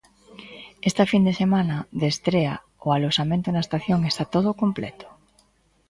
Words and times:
Esta 0.89 1.09
fin 1.11 1.23
de 1.27 1.37
semana 1.41 1.77
de 1.99 2.07
estrea, 2.13 2.55
o 2.85 2.87
aloxamento 2.95 3.47
na 3.51 3.63
estación 3.65 3.99
está 4.11 4.23
todo 4.35 4.49
completo. 4.61 5.07